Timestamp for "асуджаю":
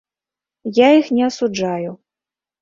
1.29-1.91